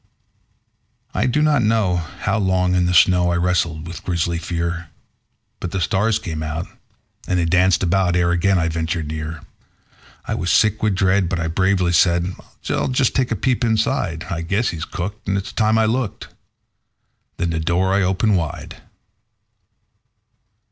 [1.13, 4.89] I do not know how long in the snow I wrestled with grisly fear;
[5.59, 6.65] But the stars came out
[7.27, 9.41] and they danced about ere again I ventured near;
[10.25, 12.33] I was sick with dread, but I bravely said:
[12.67, 14.23] "I'll just take a peep inside.
[14.27, 16.29] I guess he's cooked, and it's time I looked";...
[17.37, 18.81] then the door I opened wide.